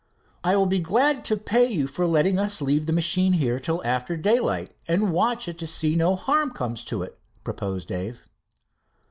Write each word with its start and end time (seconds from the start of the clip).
"I 0.43 0.55
will 0.57 0.65
be 0.65 0.79
glad 0.79 1.23
to 1.25 1.37
pay 1.37 1.67
you 1.71 1.85
for 1.85 2.07
letting 2.07 2.39
us 2.39 2.59
leave 2.59 2.87
the 2.87 2.91
machine 2.91 3.33
here 3.33 3.59
till 3.59 3.83
after 3.85 4.17
daylight, 4.17 4.73
and 4.87 5.13
watch 5.13 5.47
it 5.47 5.59
to 5.59 5.67
see 5.67 5.95
no 5.95 6.15
harm 6.15 6.49
comes 6.49 6.83
to 6.85 7.03
it," 7.03 7.19
proposed 7.43 7.89
Dave. 7.89 8.27